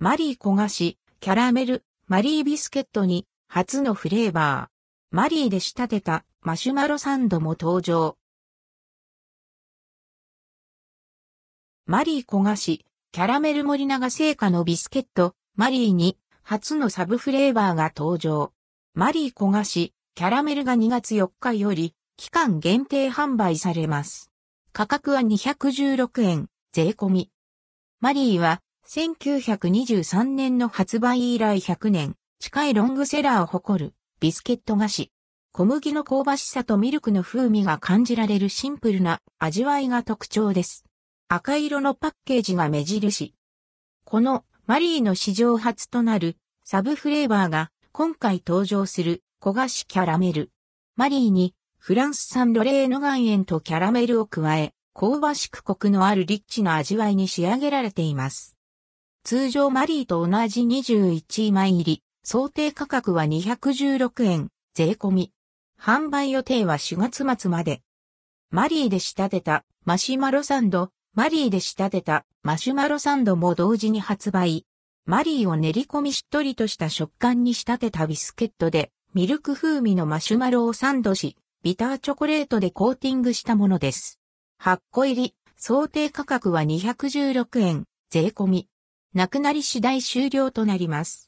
[0.00, 5.16] マリー焦がし、キャラメル、マリービスケットに初のフレーバー。
[5.16, 8.16] マリーで仕立てたマシュマロサンドも登場。
[11.84, 18.52] マリー焦がし、キャラメル森永製菓のビスケット、マリーに初のサブフレーバーが登場。
[18.94, 24.30] マリー焦がし、キャラメルが2月4日より期間限定販売されます。
[24.72, 27.30] 価格は216円、税込み。
[28.00, 35.12] マリーは1923年の発売以来100年近いロングセラーを誇るビスケット菓子。
[35.52, 40.86] 小麦の香ばしさとミルクの風味が感じられるシンプルな味わいが特徴です。
[41.28, 43.34] 赤色のパッケージが目印。
[44.06, 50.50] このマリーの史上初となるサブフレーバーが今回登場する焦がしキャラメル。
[50.96, 58.57] マリーにフランス産ロレーヌ岩塩とキャラメルを加え、香ばしくコクのあるリッチな味わいに仕上げられています。
[59.24, 65.32] 通常マリーと同じ21枚入り、想定価格は216円、税込み。
[65.80, 67.82] 販売予定は4月末まで。
[68.50, 74.64] マリーで仕立てたマシュマロサンド、マリーで仕立てたマシュマロサンドも同時に発売。
[75.04, 84.20] マリーを練り込みしっとりとした食感に仕立てたビスケットで、ミルク風味のマシュマロをサンドし、ビターチョコレートでコーティングしたものです。
[84.62, 88.68] 8個入り、想定価格は216円、税込み。
[89.14, 91.27] なくなり次第終了となります。